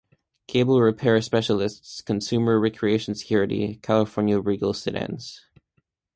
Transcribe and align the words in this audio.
Cable 0.47 0.81
Repair 0.81 1.21
Specialists, 1.21 2.01
Consumer 2.01 2.59
Recreation 2.59 3.13
Security, 3.13 3.75
California 3.83 4.39
Regal 4.39 4.73
Sedans. 4.73 5.45